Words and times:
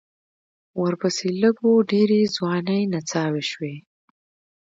ورپسې 0.81 1.27
لږ 1.41 1.55
و 1.67 1.71
ډېرې 1.91 2.19
ځوانې 2.35 2.79
نڅاوې 2.93 3.43
شوې. 3.51 3.75